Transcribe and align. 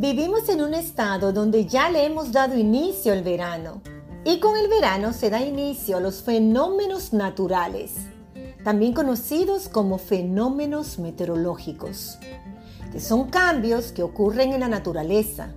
Vivimos 0.00 0.48
en 0.48 0.60
un 0.60 0.74
estado 0.74 1.32
donde 1.32 1.66
ya 1.66 1.90
le 1.90 2.06
hemos 2.06 2.30
dado 2.30 2.56
inicio 2.56 3.12
al 3.12 3.24
verano 3.24 3.82
y 4.24 4.38
con 4.38 4.56
el 4.56 4.68
verano 4.68 5.12
se 5.12 5.28
da 5.28 5.42
inicio 5.42 5.96
a 5.96 6.00
los 6.00 6.22
fenómenos 6.22 7.12
naturales, 7.12 7.94
también 8.62 8.92
conocidos 8.92 9.68
como 9.68 9.98
fenómenos 9.98 11.00
meteorológicos, 11.00 12.16
que 12.92 13.00
son 13.00 13.28
cambios 13.28 13.90
que 13.90 14.04
ocurren 14.04 14.52
en 14.52 14.60
la 14.60 14.68
naturaleza, 14.68 15.52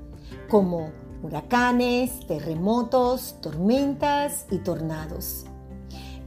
como 0.49 0.89
huracanes, 1.21 2.25
terremotos, 2.25 3.35
tormentas 3.41 4.47
y 4.49 4.57
tornados. 4.57 5.45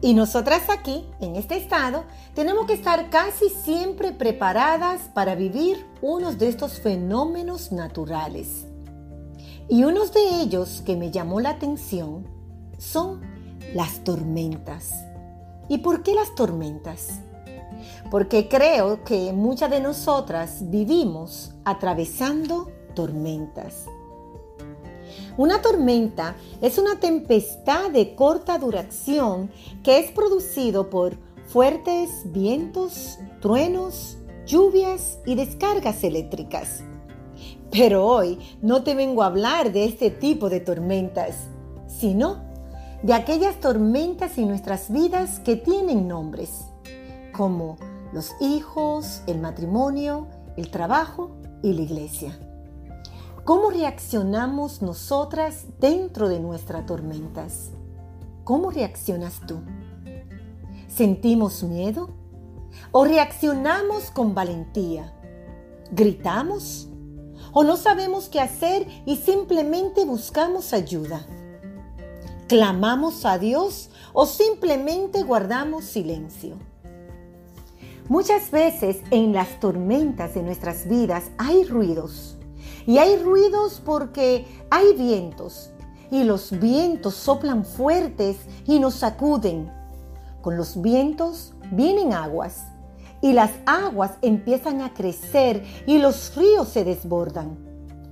Y 0.05 0.13
nosotras 0.13 0.69
aquí, 0.69 1.07
en 1.19 1.35
este 1.35 1.57
estado, 1.57 2.05
tenemos 2.35 2.67
que 2.67 2.75
estar 2.75 3.09
casi 3.09 3.49
siempre 3.49 4.13
preparadas 4.13 5.01
para 5.15 5.35
vivir 5.35 5.87
unos 6.03 6.37
de 6.37 6.49
estos 6.49 6.79
fenómenos 6.79 7.73
naturales. 7.73 8.67
Y 9.67 9.85
unos 9.85 10.13
de 10.13 10.43
ellos 10.43 10.83
que 10.85 10.95
me 10.95 11.11
llamó 11.11 11.41
la 11.41 11.49
atención 11.49 12.29
son 12.77 13.23
las 13.73 14.05
tormentas. 14.05 14.93
¿Y 15.71 15.79
por 15.79 16.03
qué 16.03 16.13
las 16.13 16.35
tormentas? 16.35 17.21
Porque 18.11 18.47
creo 18.47 19.05
que 19.05 19.33
muchas 19.33 19.71
de 19.71 19.81
nosotras 19.81 20.69
vivimos 20.69 21.55
atravesando 21.65 22.71
tormentas. 22.95 23.87
Una 25.37 25.63
tormenta 25.63 26.37
es 26.61 26.79
una 26.79 27.01
tempestad 27.01 27.91
de 27.91 28.15
corta 28.15 28.59
duración 28.59 29.51
que 29.83 29.99
es 29.99 30.11
producido 30.13 30.91
por 30.91 31.17
fuertes 31.47 32.11
vientos, 32.33 33.19
truenos, 33.41 34.19
lluvias 34.47 35.19
y 35.27 35.35
descargas 35.35 36.05
eléctricas. 36.05 36.83
Pero 37.71 38.07
hoy 38.07 38.39
no 38.63 38.83
te 38.83 38.95
vengo 38.95 39.23
a 39.23 39.27
hablar 39.27 39.73
de 39.73 39.85
este 39.85 40.11
tipo 40.11 40.49
de 40.49 40.61
tormentas, 40.61 41.49
sino 41.87 42.45
de 43.03 43.13
aquellas 43.13 43.61
tormentas 43.61 44.39
en 44.39 44.49
nuestras 44.49 44.91
vidas 44.91 45.41
que 45.41 45.57
tienen 45.57 46.09
nombres, 46.09 46.67
como 47.33 47.77
los 48.13 48.31
hijos, 48.41 49.23
el 49.27 49.41
matrimonio, 49.41 50.29
el 50.57 50.71
trabajo 50.71 51.37
y 51.63 51.73
la 51.73 51.83
iglesia. 51.83 52.39
¿Cómo 53.45 53.69
reaccionamos 53.69 54.81
nosotras 54.81 55.67
dentro 55.79 56.31
de 56.31 56.41
nuestras 56.41 56.87
tormentas? 56.87 57.73
¿Cómo 58.43 58.71
reaccionas 58.71 59.43
tú? 59.47 59.59
¿Sentimos 60.89 61.63
miedo? 61.63 62.09
¿O 62.91 63.05
reaccionamos 63.05 64.11
con 64.11 64.35
valentía? 64.35 65.13
¿Gritamos? 65.93 66.89
¿O 67.53 67.65
no 67.65 67.77
sabemos 67.77 68.31
qué 68.31 68.41
hacer 68.41 68.89
y 69.05 69.17
simplemente 69.17 70.07
buscamos 70.07 70.73
ayuda? 70.73 71.27
¿Clamamos 72.49 73.27
a 73.27 73.37
Dios 73.37 73.91
o 74.15 74.25
simplemente 74.25 75.23
guardamos 75.23 75.85
silencio? 75.85 76.57
Muchas 78.09 78.51
veces 78.51 79.03
en 79.11 79.35
las 79.35 79.61
tormentas 79.61 80.33
de 80.35 80.43
nuestras 80.43 80.89
vidas 80.89 81.25
hay 81.37 81.65
ruidos 81.65 82.39
y 82.87 82.99
hay 82.99 83.17
ruidos 83.17 83.81
porque 83.85 84.47
hay 84.71 84.95
vientos 84.95 85.71
y 86.11 86.25
los 86.25 86.59
vientos 86.59 87.15
soplan 87.15 87.65
fuertes 87.65 88.37
y 88.67 88.79
nos 88.79 88.95
sacuden. 88.95 89.71
Con 90.43 90.57
los 90.57 90.81
vientos 90.81 91.55
vienen 91.73 92.13
aguas 92.13 92.67
y 93.21 93.33
las 93.33 93.51
aguas 93.67 94.13
empiezan 94.23 94.83
a 94.83 94.93
crecer 94.93 95.65
y 95.87 95.99
los 95.99 96.37
ríos 96.37 96.69
se 96.69 96.85
desbordan. 96.85 97.59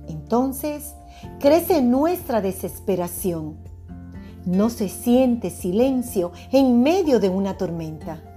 Entonces 0.07 0.95
crece 1.39 1.81
nuestra 1.81 2.41
desesperación. 2.41 3.57
No 4.45 4.69
se 4.69 4.89
siente 4.89 5.49
silencio 5.49 6.31
en 6.51 6.81
medio 6.81 7.19
de 7.19 7.29
una 7.29 7.57
tormenta. 7.57 8.32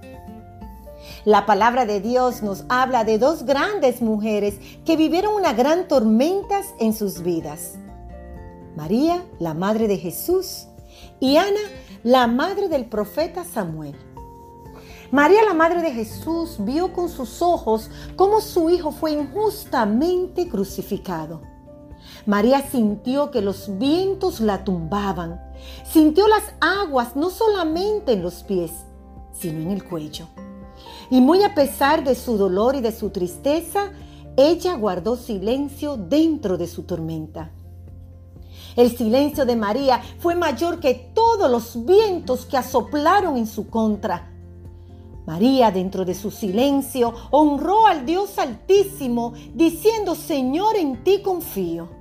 La 1.27 1.45
palabra 1.45 1.85
de 1.85 1.99
Dios 1.99 2.41
nos 2.41 2.63
habla 2.69 3.03
de 3.03 3.17
dos 3.17 3.43
grandes 3.43 4.01
mujeres 4.01 4.61
que 4.85 4.95
vivieron 4.95 5.33
una 5.33 5.51
gran 5.51 5.89
tormenta 5.89 6.61
en 6.79 6.93
sus 6.93 7.21
vidas. 7.21 7.73
María, 8.77 9.25
la 9.37 9.53
madre 9.53 9.89
de 9.89 9.97
Jesús, 9.97 10.67
y 11.19 11.35
Ana, 11.35 11.59
la 12.01 12.27
madre 12.27 12.69
del 12.69 12.85
profeta 12.85 13.43
Samuel. 13.43 13.97
María, 15.11 15.43
la 15.43 15.53
madre 15.53 15.81
de 15.81 15.91
Jesús, 15.91 16.59
vio 16.59 16.93
con 16.93 17.09
sus 17.09 17.41
ojos 17.41 17.89
cómo 18.15 18.39
su 18.39 18.69
hijo 18.69 18.91
fue 18.91 19.11
injustamente 19.11 20.47
crucificado. 20.47 21.41
María 22.25 22.61
sintió 22.61 23.31
que 23.31 23.41
los 23.41 23.77
vientos 23.77 24.39
la 24.39 24.63
tumbaban, 24.63 25.41
sintió 25.83 26.25
las 26.29 26.53
aguas 26.61 27.17
no 27.17 27.29
solamente 27.29 28.13
en 28.13 28.23
los 28.23 28.43
pies, 28.43 28.71
sino 29.33 29.59
en 29.59 29.71
el 29.71 29.83
cuello. 29.83 30.29
Y 31.09 31.21
muy 31.21 31.43
a 31.43 31.55
pesar 31.55 32.03
de 32.03 32.15
su 32.15 32.37
dolor 32.37 32.75
y 32.75 32.81
de 32.81 32.91
su 32.91 33.09
tristeza, 33.09 33.91
ella 34.35 34.75
guardó 34.75 35.15
silencio 35.15 35.97
dentro 35.97 36.57
de 36.57 36.67
su 36.67 36.83
tormenta. 36.83 37.51
El 38.75 38.95
silencio 38.95 39.45
de 39.45 39.55
María 39.55 40.01
fue 40.19 40.35
mayor 40.35 40.79
que 40.79 40.93
todos 40.93 41.49
los 41.49 41.85
vientos 41.85 42.45
que 42.45 42.57
asoplaron 42.57 43.35
en 43.37 43.47
su 43.47 43.69
contra. 43.69 44.31
María, 45.25 45.71
dentro 45.71 46.05
de 46.05 46.13
su 46.13 46.29
silencio, 46.29 47.13
honró 47.31 47.87
al 47.87 48.05
Dios 48.05 48.37
Altísimo, 48.37 49.33
diciendo, 49.53 50.13
Señor, 50.13 50.75
en 50.75 51.03
ti 51.03 51.21
confío. 51.21 51.96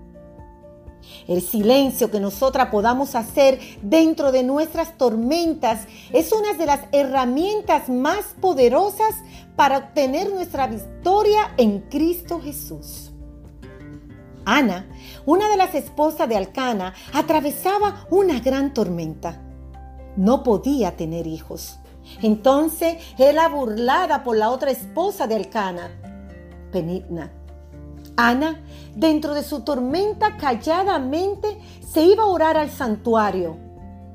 El 1.27 1.43
silencio 1.43 2.11
que 2.11 2.21
nosotras 2.21 2.69
podamos 2.69 3.15
hacer 3.15 3.59
dentro 3.83 4.33
de 4.33 4.43
nuestras 4.43 4.97
tormentas 4.97 5.87
es 6.13 6.33
una 6.33 6.55
de 6.55 6.67
las 6.67 6.81
herramientas 6.93 7.89
más 7.89 8.35
poderosas 8.41 9.15
para 9.57 9.79
obtener 9.79 10.31
nuestra 10.31 10.67
victoria 10.67 11.53
en 11.57 11.81
Cristo 11.81 12.41
Jesús. 12.41 13.11
Ana, 14.45 14.87
una 15.25 15.49
de 15.49 15.57
las 15.57 15.75
esposas 15.75 16.29
de 16.29 16.37
Alcana, 16.37 16.95
atravesaba 17.13 18.07
una 18.11 18.39
gran 18.39 18.73
tormenta. 18.73 19.43
No 20.17 20.45
podía 20.45 20.97
tener 20.97 21.27
hijos. 21.27 21.79
Entonces 22.23 22.99
era 23.19 23.49
burlada 23.49 24.23
por 24.23 24.37
la 24.37 24.51
otra 24.51 24.71
esposa 24.71 25.27
de 25.27 25.35
Alcana, 25.35 25.91
Penitna 26.71 27.33
Ana, 28.17 28.63
dentro 28.97 29.35
de 29.35 29.45
su 29.45 29.61
tormenta, 29.61 30.37
calladamente 30.37 31.61
se 31.89 32.03
iba 32.03 32.25
a 32.25 32.27
orar 32.27 32.57
al 32.57 32.71
santuario 32.71 33.57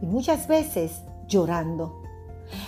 y 0.02 0.06
muchas 0.08 0.48
veces 0.48 1.04
llorando. 1.28 2.02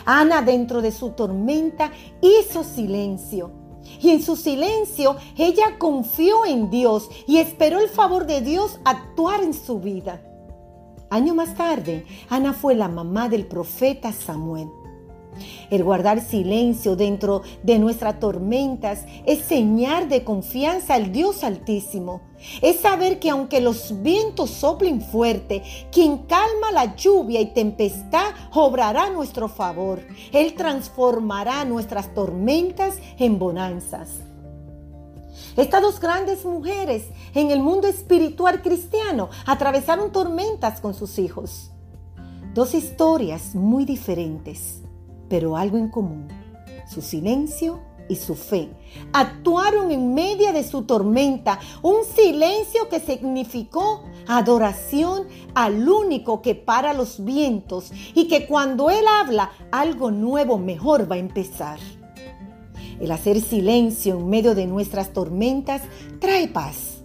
Ana, 0.06 0.42
dentro 0.42 0.82
de 0.82 0.92
su 0.92 1.10
tormenta, 1.10 1.92
hizo 2.22 2.64
silencio. 2.64 3.52
Y 4.00 4.12
en 4.12 4.22
su 4.22 4.38
silencio 4.38 5.18
ella 5.38 5.78
confió 5.78 6.46
en 6.46 6.70
Dios 6.70 7.10
y 7.28 7.40
esperó 7.40 7.80
el 7.80 7.90
favor 7.90 8.26
de 8.26 8.40
Dios 8.40 8.80
actuar 8.86 9.44
en 9.44 9.54
su 9.54 9.80
vida. 9.80 10.22
Año 11.10 11.36
más 11.36 11.56
tarde, 11.56 12.06
Ana 12.30 12.54
fue 12.54 12.76
la 12.76 12.88
mamá 12.88 13.28
del 13.28 13.46
profeta 13.46 14.14
Samuel. 14.14 14.70
El 15.70 15.84
guardar 15.84 16.22
silencio 16.22 16.96
dentro 16.96 17.42
de 17.64 17.80
nuestras 17.80 18.20
tormentas 18.20 19.06
es 19.26 19.40
señal 19.40 20.10
de 20.10 20.24
confianza 20.24 20.96
al 20.96 21.12
Dios 21.12 21.44
Altísimo. 21.44 22.22
Es 22.62 22.82
saber 22.82 23.20
que 23.20 23.30
aunque 23.30 23.62
los 23.62 24.02
vientos 24.02 24.50
soplen 24.50 25.02
fuerte, 25.02 25.64
quien 25.92 26.20
calma 26.20 26.72
la 26.72 26.96
lluvia 26.96 27.42
y 27.42 27.54
tempestad 27.54 28.34
obrará 28.54 29.10
nuestro 29.10 29.48
favor. 29.48 30.02
Él 30.32 30.54
transformará 30.56 31.66
nuestras 31.66 32.14
tormentas 32.14 32.98
en 33.18 33.40
bonanzas. 33.40 34.10
Estas 35.56 35.82
dos 35.82 36.00
grandes 36.00 36.46
mujeres 36.46 37.06
en 37.34 37.52
el 37.52 37.60
mundo 37.60 37.88
espiritual 37.88 38.62
cristiano 38.62 39.30
atravesaron 39.46 40.12
tormentas 40.12 40.82
con 40.82 40.94
sus 40.94 41.20
hijos. 41.20 41.72
Dos 42.54 42.74
historias 42.74 43.56
muy 43.56 43.86
diferentes 43.86 44.84
pero 45.34 45.58
algo 45.58 45.80
en 45.80 45.90
común, 45.90 46.28
su 46.88 47.02
silencio 47.02 47.80
y 48.08 48.18
su 48.18 48.36
fe. 48.36 48.70
Actuaron 49.14 49.90
en 49.90 50.14
medio 50.14 50.54
de 50.54 50.64
su 50.64 50.84
tormenta, 50.84 51.60
un 51.82 52.06
silencio 52.06 52.88
que 52.88 53.00
significó 53.00 54.04
adoración 54.28 55.28
al 55.56 55.90
único 55.90 56.44
que 56.44 56.54
para 56.54 56.94
los 56.94 57.26
vientos 57.26 57.92
y 58.14 58.28
que 58.28 58.46
cuando 58.46 58.92
Él 58.92 59.04
habla, 59.22 59.52
algo 59.72 60.12
nuevo 60.12 60.60
mejor 60.60 61.12
va 61.12 61.16
a 61.16 61.18
empezar. 61.18 61.80
El 63.00 63.12
hacer 63.12 63.42
silencio 63.42 64.20
en 64.20 64.30
medio 64.30 64.54
de 64.54 64.68
nuestras 64.68 65.14
tormentas 65.14 65.82
trae 66.20 66.48
paz. 66.48 67.02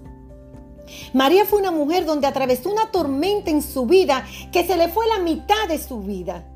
María 1.15 1.47
fue 1.47 1.61
una 1.61 1.71
mujer 1.71 2.05
donde 2.05 2.27
atravesó 2.27 2.71
una 2.71 2.91
tormenta 2.91 3.51
en 3.51 3.63
su 3.63 3.87
vida 3.87 4.27
que 4.53 4.67
se 4.67 4.77
le 4.77 4.89
fue 4.89 5.07
la 5.07 5.19
mitad 5.19 5.67
de 5.67 5.79
su 5.79 6.03
vida 6.03 6.47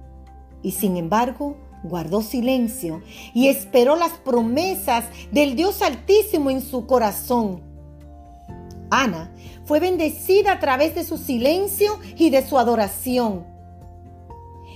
y 0.63 0.73
sin 0.73 0.97
embargo 0.97 1.57
guardó 1.83 2.23
silencio 2.23 3.03
y 3.35 3.49
esperó 3.49 3.97
las 3.97 4.13
promesas 4.13 5.05
del 5.31 5.57
Dios 5.57 5.83
Altísimo 5.83 6.51
en 6.51 6.61
su 6.61 6.87
corazón. 6.87 7.63
Ana 8.91 9.35
fue 9.65 9.81
bendecida 9.81 10.53
a 10.53 10.61
través 10.61 10.95
de 10.95 11.05
su 11.05 11.17
silencio 11.17 11.99
y 12.17 12.31
de 12.31 12.47
su 12.47 12.59
adoración. 12.59 13.47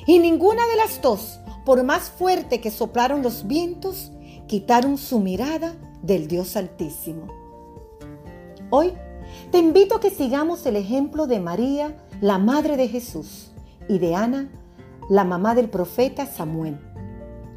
Y 0.07 0.19
ninguna 0.19 0.67
de 0.67 0.77
las 0.77 1.03
dos, 1.03 1.41
por 1.65 1.83
más 1.85 2.11
fuerte 2.11 2.61
que 2.61 2.71
soplaron 2.71 3.23
los 3.23 3.47
vientos, 3.47 4.13
quitaron 4.47 4.97
su 4.99 5.19
mirada 5.21 5.75
del 6.03 6.29
Dios 6.29 6.57
Altísimo. 6.57 7.27
Hoy 8.71 8.93
te 9.51 9.59
invito 9.59 9.97
a 9.97 10.01
que 10.01 10.11
sigamos 10.11 10.65
el 10.67 10.77
ejemplo 10.77 11.27
de 11.27 11.41
María, 11.41 11.97
la 12.21 12.39
Madre 12.39 12.77
de 12.77 12.89
Jesús, 12.89 13.53
y 13.89 13.99
de 13.99 14.15
Ana, 14.15 14.51
la 15.09 15.25
mamá 15.25 15.55
del 15.55 15.69
profeta 15.69 16.27
Samuel. 16.27 16.79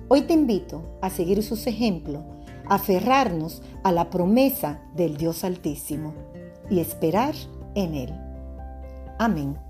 Hoy 0.08 0.22
te 0.22 0.34
invito 0.34 1.00
a 1.02 1.10
seguir 1.10 1.42
sus 1.42 1.66
ejemplos, 1.66 2.24
aferrarnos 2.68 3.64
a 3.84 3.92
la 3.92 4.10
promesa 4.12 4.82
del 4.96 5.18
Dios 5.18 5.44
Altísimo 5.44 6.14
y 6.70 6.80
esperar 6.80 7.34
en 7.74 7.96
Él. 7.96 8.14
Amén. 9.18 9.69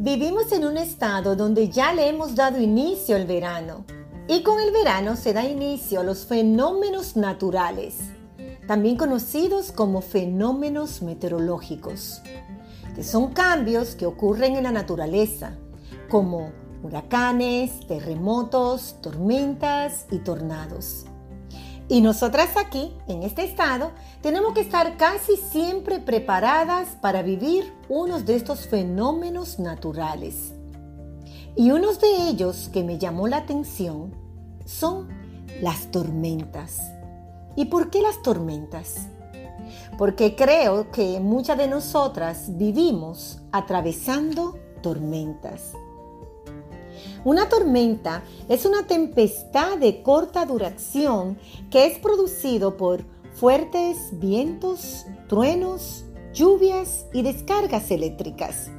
Vivimos 0.00 0.52
en 0.52 0.64
un 0.64 0.76
estado 0.76 1.34
donde 1.34 1.70
ya 1.70 1.92
le 1.92 2.08
hemos 2.08 2.36
dado 2.36 2.60
inicio 2.60 3.16
al 3.16 3.26
verano 3.26 3.84
y 4.28 4.44
con 4.44 4.60
el 4.60 4.70
verano 4.70 5.16
se 5.16 5.32
da 5.32 5.44
inicio 5.44 5.98
a 5.98 6.04
los 6.04 6.24
fenómenos 6.24 7.16
naturales, 7.16 7.96
también 8.68 8.96
conocidos 8.96 9.72
como 9.72 10.00
fenómenos 10.00 11.02
meteorológicos, 11.02 12.22
que 12.94 13.02
son 13.02 13.32
cambios 13.32 13.96
que 13.96 14.06
ocurren 14.06 14.54
en 14.54 14.62
la 14.62 14.70
naturaleza, 14.70 15.58
como 16.08 16.52
huracanes, 16.84 17.84
terremotos, 17.88 18.98
tormentas 19.02 20.06
y 20.12 20.18
tornados. 20.18 21.06
Y 21.90 22.02
nosotras 22.02 22.50
aquí, 22.56 22.92
en 23.06 23.22
este 23.22 23.44
estado, 23.44 23.92
tenemos 24.20 24.52
que 24.52 24.60
estar 24.60 24.98
casi 24.98 25.36
siempre 25.36 26.00
preparadas 26.00 26.88
para 27.00 27.22
vivir 27.22 27.72
unos 27.88 28.26
de 28.26 28.36
estos 28.36 28.66
fenómenos 28.66 29.58
naturales. 29.58 30.52
Y 31.56 31.70
uno 31.70 31.92
de 31.94 32.28
ellos 32.28 32.68
que 32.72 32.84
me 32.84 32.98
llamó 32.98 33.26
la 33.26 33.38
atención 33.38 34.14
son 34.66 35.08
las 35.62 35.90
tormentas. 35.90 36.78
¿Y 37.56 37.64
por 37.64 37.88
qué 37.88 38.02
las 38.02 38.20
tormentas? 38.22 39.08
Porque 39.96 40.36
creo 40.36 40.90
que 40.90 41.20
muchas 41.20 41.56
de 41.56 41.68
nosotras 41.68 42.56
vivimos 42.58 43.40
atravesando 43.50 44.58
tormentas. 44.82 45.72
Una 47.24 47.48
tormenta 47.48 48.22
es 48.48 48.64
una 48.64 48.86
tempestad 48.86 49.78
de 49.78 50.02
corta 50.02 50.46
duración 50.46 51.36
que 51.70 51.86
es 51.86 51.98
producido 51.98 52.76
por 52.76 53.04
fuertes 53.34 53.96
vientos, 54.12 55.06
truenos, 55.28 56.04
lluvias 56.32 57.06
y 57.12 57.22
descargas 57.22 57.90
eléctricas. 57.90 58.70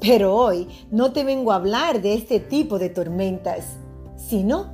Pero 0.00 0.34
hoy 0.34 0.68
no 0.90 1.12
te 1.12 1.24
vengo 1.24 1.52
a 1.52 1.56
hablar 1.56 2.00
de 2.00 2.14
este 2.14 2.40
tipo 2.40 2.78
de 2.78 2.88
tormentas, 2.88 3.76
sino 4.16 4.72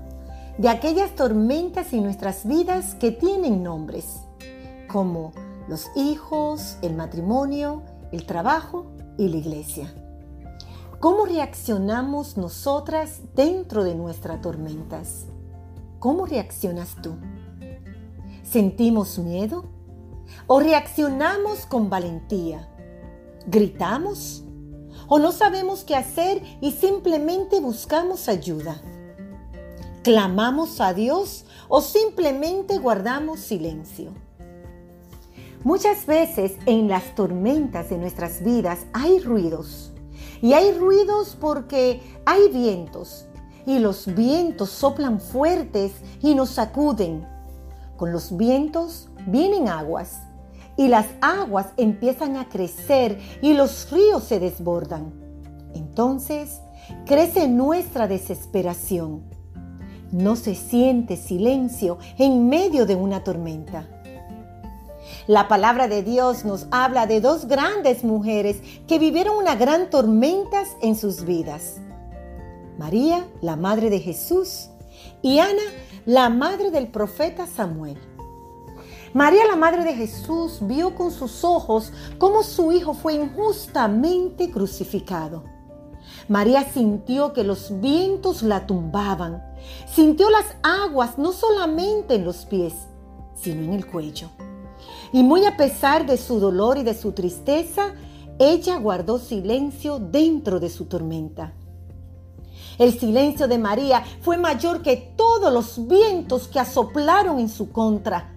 de 0.56 0.69
aquellas 0.69 1.15
tormentas 1.17 1.93
en 1.93 2.05
nuestras 2.05 2.47
vidas 2.47 2.94
que 2.94 3.11
tienen 3.11 3.62
nombres, 3.65 4.21
como 4.88 5.33
los 5.69 5.91
hijos, 5.97 6.79
el 6.83 6.94
matrimonio, 6.94 7.83
el 8.12 8.25
trabajo 8.25 8.87
y 9.19 9.29
la 9.29 9.37
iglesia. 9.38 9.93
¿Cómo 11.00 11.26
reaccionamos 11.26 12.38
nosotras 12.38 13.20
dentro 13.34 13.84
de 13.84 13.94
nuestras 13.94 14.40
tormentas? 14.40 15.26
¿Cómo 15.98 16.25
reaccionas 16.25 16.96
tú? 17.02 17.16
¿Sentimos 18.43 19.19
miedo? 19.19 19.66
¿O 20.46 20.58
reaccionamos 20.58 21.66
con 21.66 21.90
valentía? 21.90 22.66
¿Gritamos? 23.46 24.43
¿O 25.06 25.19
no 25.19 25.32
sabemos 25.32 25.84
qué 25.84 25.96
hacer 25.96 26.43
y 26.62 26.72
simplemente 26.72 27.60
buscamos 27.60 28.31
ayuda? 28.31 28.81
¿Clamamos 30.02 30.81
a 30.81 30.94
Dios 30.94 31.44
o 31.69 31.82
simplemente 31.82 32.78
guardamos 32.78 33.40
silencio? 33.40 34.12
Muchas 35.62 36.06
veces 36.06 36.54
en 36.64 36.88
las 36.88 37.14
tormentas 37.14 37.90
de 37.90 37.99
nuestras 37.99 38.42
vidas 38.42 38.87
hay 38.94 39.19
ruidos 39.19 39.92
y 40.43 40.53
hay 40.53 40.73
ruidos 40.73 41.37
porque 41.41 42.00
hay 42.25 42.49
vientos 42.49 43.27
y 43.67 43.81
los 43.81 44.06
vientos 44.15 44.71
soplan 44.71 45.21
fuertes 45.21 45.93
y 46.23 46.35
nos 46.35 46.50
sacuden. 46.50 47.27
Con 47.97 48.12
los 48.12 48.37
vientos 48.37 49.09
vienen 49.27 49.69
aguas 49.69 50.21
y 50.77 50.88
las 50.88 51.06
aguas 51.21 51.69
empiezan 51.77 52.37
a 52.37 52.49
crecer 52.49 53.19
y 53.43 53.55
los 53.55 53.91
ríos 53.91 54.25
se 54.25 54.38
desbordan. 54.38 55.12
Entonces 55.75 56.61
crece 57.06 57.49
nuestra 57.49 58.06
desesperación. 58.06 59.25
No 60.12 60.37
se 60.37 60.55
siente 60.55 61.17
silencio 61.17 61.99
en 62.17 62.49
medio 62.49 62.87
de 62.87 62.94
una 62.94 63.25
tormenta. 63.25 63.88
La 65.26 65.49
palabra 65.49 65.88
de 65.88 66.05
Dios 66.05 66.44
nos 66.44 66.69
habla 66.70 67.08
de 67.08 67.20
dos 67.20 67.46
grandes 67.46 68.05
mujeres 68.05 68.61
que 68.87 69.00
vivieron 69.00 69.37
una 69.37 69.56
gran 69.56 69.90
tormenta 69.90 70.62
en 70.81 70.94
sus 70.94 71.25
vidas. 71.25 71.78
María, 72.78 73.26
la 73.40 73.56
madre 73.56 73.90
de 73.90 73.99
Jesús, 73.99 74.69
y 75.23 75.40
Ana, 75.40 75.64
la 76.05 76.28
madre 76.28 76.70
del 76.70 76.87
profeta 76.87 77.49
Samuel. 77.49 77.99
María, 79.14 79.44
la 79.46 79.56
madre 79.56 79.82
de 79.82 79.94
Jesús, 79.94 80.58
vio 80.61 80.94
con 80.94 81.11
sus 81.11 81.43
ojos 81.43 81.93
cómo 82.19 82.44
su 82.44 82.70
hijo 82.70 82.94
fue 82.94 83.14
injustamente 83.14 84.52
crucificado. 84.52 85.42
María 86.28 86.62
sintió 86.62 87.33
que 87.33 87.42
los 87.42 87.80
vientos 87.80 88.45
la 88.45 88.68
tumbaban, 88.68 89.42
sintió 89.92 90.30
las 90.30 90.54
aguas 90.62 91.18
no 91.18 91.33
solamente 91.33 92.14
en 92.14 92.25
los 92.25 92.47
pies, 92.47 92.75
sino 93.35 93.62
en 93.62 93.73
el 93.73 93.87
cuello. 93.87 94.30
Y 95.12 95.22
muy 95.22 95.44
a 95.44 95.56
pesar 95.56 96.06
de 96.06 96.16
su 96.16 96.40
dolor 96.40 96.78
y 96.78 96.82
de 96.82 96.94
su 96.94 97.12
tristeza, 97.12 97.94
ella 98.38 98.76
guardó 98.76 99.18
silencio 99.18 99.98
dentro 99.98 100.60
de 100.60 100.68
su 100.68 100.86
tormenta. 100.86 101.52
El 102.78 102.98
silencio 102.98 103.48
de 103.48 103.58
María 103.58 104.04
fue 104.20 104.36
mayor 104.36 104.82
que 104.82 105.14
todos 105.16 105.52
los 105.52 105.88
vientos 105.88 106.48
que 106.48 106.60
asoplaron 106.60 107.38
en 107.38 107.48
su 107.48 107.72
contra. 107.72 108.32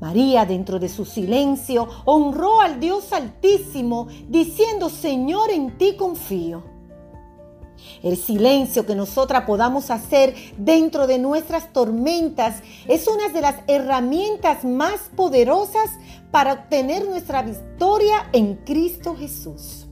María, 0.00 0.44
dentro 0.44 0.78
de 0.78 0.88
su 0.88 1.04
silencio, 1.04 1.88
honró 2.04 2.60
al 2.60 2.78
Dios 2.78 3.12
Altísimo, 3.12 4.06
diciendo, 4.28 4.88
Señor, 4.90 5.50
en 5.50 5.76
ti 5.78 5.96
confío. 5.96 6.77
El 8.02 8.16
silencio 8.16 8.86
que 8.86 8.94
nosotras 8.94 9.44
podamos 9.44 9.90
hacer 9.90 10.34
dentro 10.56 11.06
de 11.06 11.18
nuestras 11.18 11.72
tormentas 11.72 12.62
es 12.86 13.06
una 13.08 13.28
de 13.28 13.40
las 13.40 13.56
herramientas 13.66 14.64
más 14.64 15.10
poderosas 15.16 15.90
para 16.30 16.52
obtener 16.52 17.06
nuestra 17.06 17.42
victoria 17.42 18.28
en 18.32 18.56
Cristo 18.56 19.16
Jesús. 19.16 19.86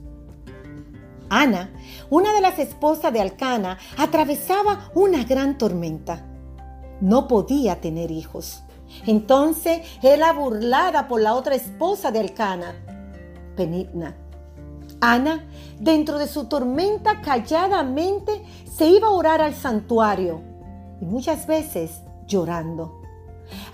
Ana, 1.29 1.71
una 2.09 2.33
de 2.33 2.41
las 2.41 2.57
esposas 2.59 3.11
de 3.11 3.19
Alcana, 3.19 3.77
atravesaba 3.97 4.91
una 4.95 5.23
gran 5.25 5.57
tormenta. 5.57 6.25
No 7.01 7.27
podía 7.27 7.81
tener 7.81 8.11
hijos. 8.11 8.63
Entonces 9.05 9.81
era 10.01 10.31
burlada 10.31 11.09
por 11.09 11.19
la 11.19 11.35
otra 11.35 11.55
esposa 11.55 12.11
de 12.11 12.21
Alcana, 12.21 12.73
Penitna 13.57 14.15
Ana, 14.99 15.47
dentro 15.79 16.17
de 16.17 16.27
su 16.27 16.45
tormenta, 16.45 17.21
calladamente 17.21 18.43
se 18.71 18.87
iba 18.89 19.07
a 19.07 19.11
orar 19.11 19.41
al 19.41 19.53
santuario 19.53 20.41
y 21.01 21.05
muchas 21.05 21.45
veces 21.47 22.01
llorando. 22.25 23.01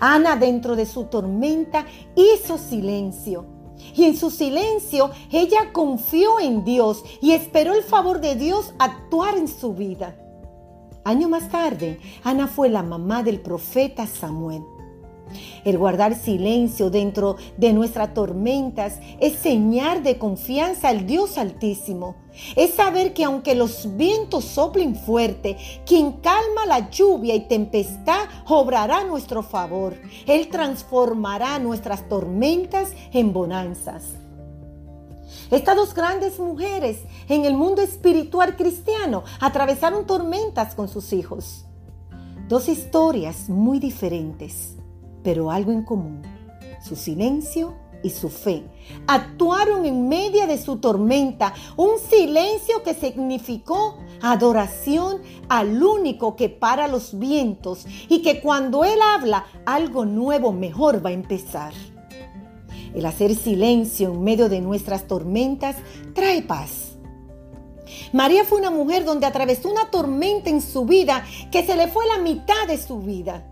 Ana, 0.00 0.36
dentro 0.36 0.76
de 0.76 0.86
su 0.86 1.04
tormenta, 1.04 1.86
hizo 2.14 2.58
silencio. 2.58 3.46
Y 3.94 4.04
en 4.04 4.16
su 4.16 4.30
silencio 4.30 5.10
ella 5.30 5.72
confió 5.72 6.38
en 6.40 6.64
Dios 6.64 7.02
y 7.20 7.32
esperó 7.32 7.74
el 7.74 7.82
favor 7.82 8.20
de 8.20 8.36
Dios 8.36 8.72
actuar 8.78 9.36
en 9.36 9.48
su 9.48 9.74
vida. 9.74 10.16
Año 11.04 11.28
más 11.28 11.50
tarde, 11.50 12.00
Ana 12.22 12.46
fue 12.46 12.68
la 12.68 12.82
mamá 12.82 13.22
del 13.22 13.40
profeta 13.40 14.06
Samuel. 14.06 14.62
El 15.64 15.78
guardar 15.78 16.14
silencio 16.14 16.90
dentro 16.90 17.36
de 17.56 17.72
nuestras 17.72 18.12
tormentas 18.12 18.98
es 19.18 19.34
señal 19.34 20.02
de 20.02 20.18
confianza 20.18 20.88
al 20.88 21.06
Dios 21.06 21.38
Altísimo. 21.38 22.16
Es 22.54 22.74
saber 22.74 23.14
que 23.14 23.24
aunque 23.24 23.54
los 23.54 23.96
vientos 23.96 24.44
soplen 24.44 24.94
fuerte, 24.94 25.56
quien 25.86 26.12
calma 26.12 26.66
la 26.66 26.90
lluvia 26.90 27.34
y 27.34 27.48
tempestad 27.48 28.26
obrará 28.46 29.04
nuestro 29.04 29.42
favor. 29.42 29.96
Él 30.26 30.48
transformará 30.48 31.58
nuestras 31.58 32.08
tormentas 32.08 32.92
en 33.12 33.32
bonanzas. 33.32 34.02
Estas 35.50 35.76
dos 35.76 35.94
grandes 35.94 36.38
mujeres 36.38 37.00
en 37.28 37.44
el 37.44 37.54
mundo 37.54 37.82
espiritual 37.82 38.56
cristiano 38.56 39.24
atravesaron 39.40 40.06
tormentas 40.06 40.74
con 40.74 40.88
sus 40.88 41.12
hijos. 41.12 41.64
Dos 42.48 42.68
historias 42.68 43.48
muy 43.48 43.78
diferentes, 43.78 44.76
pero 45.24 45.50
algo 45.50 45.72
en 45.72 45.82
común, 45.82 46.22
su 46.86 46.94
silencio 46.94 47.74
y 48.04 48.10
su 48.10 48.28
fe. 48.28 48.62
Actuaron 49.08 49.86
en 49.86 50.08
medio 50.08 50.46
de 50.46 50.58
su 50.58 50.76
tormenta, 50.76 51.54
un 51.76 51.98
silencio 51.98 52.82
que 52.84 52.94
significó 52.94 53.98
adoración 54.20 55.22
al 55.48 55.82
único 55.82 56.36
que 56.36 56.50
para 56.50 56.86
los 56.86 57.18
vientos 57.18 57.86
y 58.08 58.22
que 58.22 58.40
cuando 58.40 58.84
Él 58.84 59.00
habla, 59.02 59.46
algo 59.64 60.04
nuevo 60.04 60.52
mejor 60.52 61.04
va 61.04 61.10
a 61.10 61.14
empezar. 61.14 61.72
El 62.94 63.06
hacer 63.06 63.34
silencio 63.34 64.12
en 64.12 64.22
medio 64.22 64.48
de 64.48 64.60
nuestras 64.60 65.08
tormentas 65.08 65.76
trae 66.14 66.42
paz. 66.42 66.92
María 68.12 68.44
fue 68.44 68.58
una 68.58 68.70
mujer 68.70 69.04
donde 69.04 69.26
atravesó 69.26 69.70
una 69.70 69.90
tormenta 69.90 70.50
en 70.50 70.60
su 70.60 70.84
vida 70.84 71.24
que 71.50 71.64
se 71.64 71.74
le 71.74 71.88
fue 71.88 72.06
la 72.06 72.18
mitad 72.18 72.68
de 72.68 72.78
su 72.78 73.00
vida. 73.00 73.44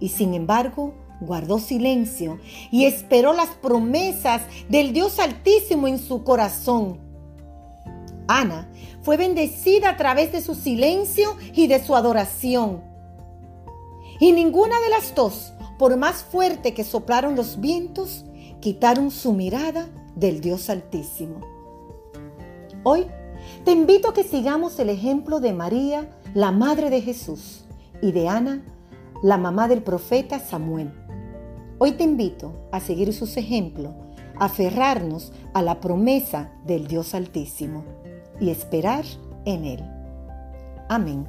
Y 0.00 0.10
sin 0.10 0.34
embargo, 0.34 0.94
guardó 1.20 1.58
silencio 1.58 2.38
y 2.70 2.84
esperó 2.84 3.32
las 3.32 3.48
promesas 3.48 4.42
del 4.68 4.92
Dios 4.92 5.18
Altísimo 5.18 5.88
en 5.88 5.98
su 5.98 6.24
corazón. 6.24 7.00
Ana 8.28 8.68
fue 9.02 9.16
bendecida 9.16 9.90
a 9.90 9.96
través 9.96 10.32
de 10.32 10.40
su 10.40 10.54
silencio 10.54 11.36
y 11.54 11.68
de 11.68 11.82
su 11.82 11.94
adoración. 11.94 12.82
Y 14.18 14.32
ninguna 14.32 14.80
de 14.80 14.88
las 14.90 15.14
dos, 15.14 15.52
por 15.78 15.96
más 15.96 16.24
fuerte 16.24 16.74
que 16.74 16.84
soplaron 16.84 17.36
los 17.36 17.60
vientos, 17.60 18.24
quitaron 18.60 19.10
su 19.10 19.32
mirada 19.32 19.88
del 20.14 20.40
Dios 20.40 20.70
Altísimo. 20.70 21.40
Hoy 22.82 23.06
te 23.64 23.72
invito 23.72 24.08
a 24.08 24.14
que 24.14 24.24
sigamos 24.24 24.78
el 24.78 24.90
ejemplo 24.90 25.40
de 25.40 25.52
María, 25.52 26.10
la 26.34 26.50
madre 26.50 26.90
de 26.90 27.02
Jesús, 27.02 27.64
y 28.02 28.12
de 28.12 28.28
Ana, 28.28 28.62
la 29.26 29.38
mamá 29.38 29.66
del 29.66 29.82
profeta 29.82 30.38
Samuel. 30.38 30.92
Hoy 31.78 31.96
te 31.96 32.04
invito 32.04 32.68
a 32.70 32.78
seguir 32.78 33.12
sus 33.12 33.36
ejemplos, 33.36 33.92
aferrarnos 34.38 35.32
a 35.52 35.62
la 35.62 35.80
promesa 35.80 36.52
del 36.64 36.86
Dios 36.86 37.12
Altísimo 37.12 37.82
y 38.38 38.50
esperar 38.50 39.04
en 39.44 39.64
Él. 39.64 39.84
Amén. 40.88 41.26